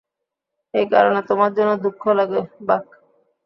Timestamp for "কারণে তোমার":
0.93-1.51